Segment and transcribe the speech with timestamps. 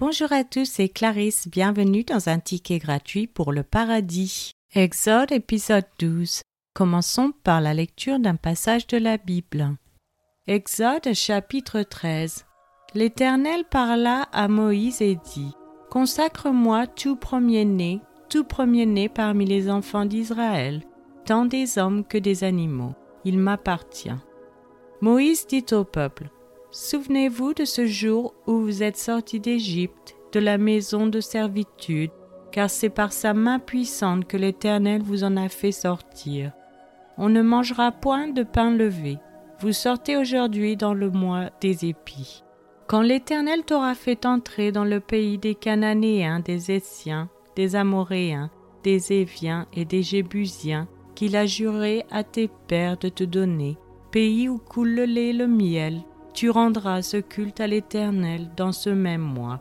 [0.00, 1.48] Bonjour à tous, c'est Clarisse.
[1.48, 4.52] Bienvenue dans un ticket gratuit pour le paradis.
[4.72, 6.42] Exode épisode 12.
[6.72, 9.74] Commençons par la lecture d'un passage de la Bible.
[10.46, 12.46] Exode chapitre 13.
[12.94, 15.52] L'Éternel parla à Moïse et dit
[15.90, 20.84] Consacre-moi tout premier-né, tout premier-né parmi les enfants d'Israël,
[21.24, 22.94] tant des hommes que des animaux.
[23.24, 24.14] Il m'appartient.
[25.00, 26.30] Moïse dit au peuple
[26.70, 32.10] Souvenez-vous de ce jour où vous êtes sortis d'Égypte, de la maison de servitude,
[32.52, 36.52] car c'est par sa main puissante que l'Éternel vous en a fait sortir.
[37.16, 39.16] On ne mangera point de pain levé.
[39.60, 42.44] Vous sortez aujourd'hui dans le mois des épis.
[42.86, 48.50] Quand l'Éternel t'aura fait entrer dans le pays des Cananéens, des Essiens, des Amoréens,
[48.84, 53.78] des Éviens et des Jébusiens, qu'il a juré à tes pères de te donner,
[54.12, 56.02] pays où coule le lait et le miel,
[56.38, 59.60] tu rendras ce culte à l'Éternel dans ce même mois.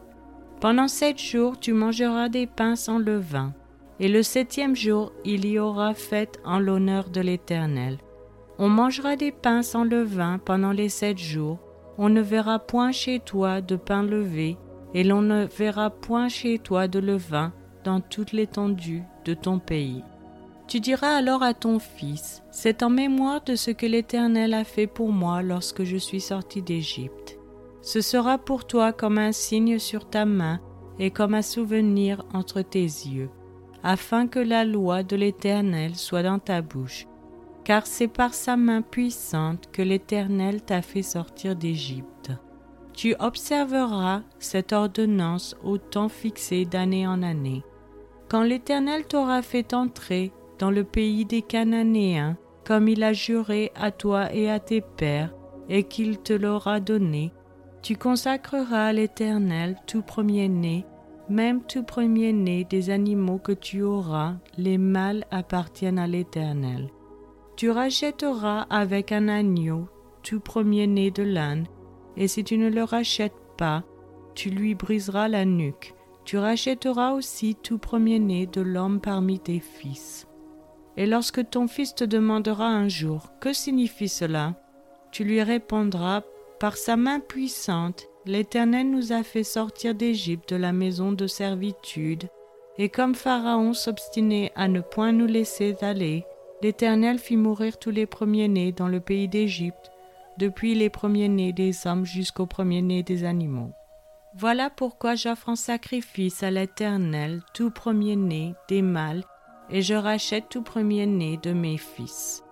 [0.62, 3.56] Pendant sept jours tu mangeras des pains sans levain,
[4.00, 7.98] et le septième jour il y aura fête en l'honneur de l'Éternel.
[8.60, 11.58] On mangera des pains sans levain pendant les sept jours,
[11.98, 14.56] on ne verra point chez toi de pain levé,
[14.94, 17.54] et l'on ne verra point chez toi de levain
[17.86, 20.04] dans toute l'étendue de ton pays.
[20.68, 24.88] Tu diras alors à ton fils, C'est en mémoire de ce que l'Éternel a fait
[24.88, 27.40] pour moi lorsque je suis sorti d'Égypte.
[27.82, 30.60] Ce sera pour toi comme un signe sur ta main
[31.00, 33.30] et comme un souvenir entre tes yeux,
[33.82, 37.08] afin que la loi de l'Éternel soit dans ta bouche,
[37.64, 42.32] car c'est par sa main puissante que l'Éternel t'a fait sortir d'Égypte.
[42.94, 47.64] Tu observeras cette ordonnance au temps fixé d'année en année.
[48.28, 53.92] Quand l'Éternel t'aura fait entrer dans le pays des Cananéens, comme il a juré à
[53.92, 55.34] toi et à tes pères,
[55.70, 57.32] et qu'il te l'aura donné.
[57.82, 60.86] Tu consacreras à l'Éternel tout premier-né,
[61.30, 66.90] même tout premier-né des animaux que tu auras, les mâles appartiennent à l'Éternel.
[67.56, 69.88] Tu rachèteras avec un agneau
[70.24, 71.68] tout premier-né de l'âne,
[72.18, 73.84] et si tu ne le rachètes pas,
[74.36, 75.94] tu lui briseras la nuque.
[76.26, 80.28] Tu rachèteras aussi tout premier-né de l'homme parmi tes fils.
[80.98, 84.56] Et lorsque ton fils te demandera un jour Que signifie cela?
[85.12, 86.24] Tu lui répondras
[86.60, 92.28] Par sa main puissante, l'Éternel nous a fait sortir d'Égypte de la maison de servitude,
[92.80, 96.26] et comme Pharaon s'obstinait à ne point nous laisser aller,
[96.62, 99.92] l'Éternel fit mourir tous les premiers-nés dans le pays d'Égypte,
[100.38, 103.72] depuis les premiers-nés des hommes jusqu'aux premiers-nés des animaux.
[104.36, 109.24] Voilà pourquoi j'offre en sacrifice à l'Éternel tout premier-né des mâles
[109.70, 112.44] et je rachète tout premier-né de mes fils.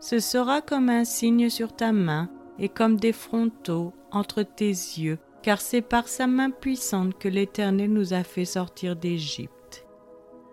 [0.00, 2.28] Ce sera comme un signe sur ta main
[2.58, 7.92] et comme des frontaux entre tes yeux, car c'est par sa main puissante que l'Éternel
[7.92, 9.86] nous a fait sortir d'Égypte.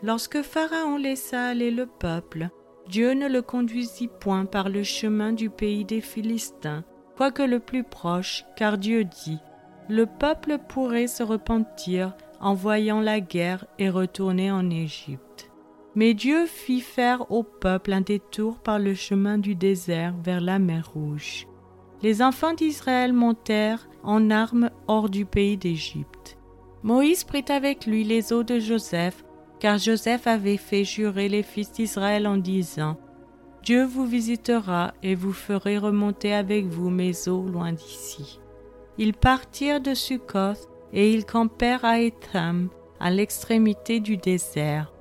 [0.02, 2.50] Lorsque Pharaon laissa aller le peuple,
[2.88, 6.84] Dieu ne le conduisit point par le chemin du pays des Philistins,
[7.18, 9.40] quoique le plus proche, car Dieu dit,
[9.90, 15.49] Le peuple pourrait se repentir en voyant la guerre et retourner en Égypte.
[15.96, 20.60] Mais Dieu fit faire au peuple un détour par le chemin du désert vers la
[20.60, 21.48] mer Rouge.
[22.02, 26.38] Les enfants d'Israël montèrent en armes hors du pays d'Égypte.
[26.84, 29.26] Moïse prit avec lui les eaux de Joseph,
[29.60, 32.98] car Joseph avait fait jurer les fils d'Israël en disant
[33.64, 38.40] Dieu vous visitera et vous ferez remonter avec vous mes eaux loin d'ici.
[38.98, 44.94] Ils partirent de Succoth et ils campèrent à Etham, à l'extrémité du désert.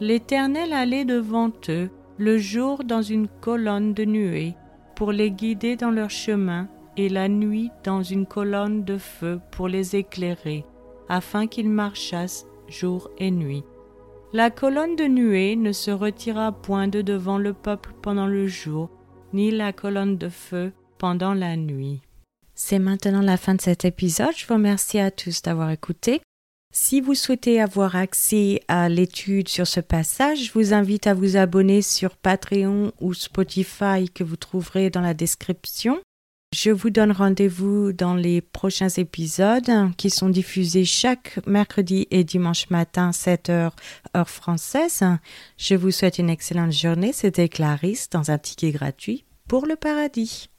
[0.00, 4.54] L'Éternel allait devant eux le jour dans une colonne de nuée
[4.94, 9.68] pour les guider dans leur chemin et la nuit dans une colonne de feu pour
[9.68, 10.64] les éclairer,
[11.08, 13.64] afin qu'ils marchassent jour et nuit.
[14.32, 18.90] La colonne de nuée ne se retira point de devant le peuple pendant le jour,
[19.32, 22.02] ni la colonne de feu pendant la nuit.
[22.54, 24.34] C'est maintenant la fin de cet épisode.
[24.36, 26.20] Je vous remercie à tous d'avoir écouté.
[26.78, 31.38] Si vous souhaitez avoir accès à l'étude sur ce passage, je vous invite à vous
[31.38, 35.98] abonner sur Patreon ou Spotify que vous trouverez dans la description.
[36.54, 42.68] Je vous donne rendez-vous dans les prochains épisodes qui sont diffusés chaque mercredi et dimanche
[42.68, 43.70] matin 7 h
[44.14, 45.02] heure française.
[45.56, 47.14] Je vous souhaite une excellente journée.
[47.14, 50.50] C'était Clarisse dans un ticket gratuit pour le paradis.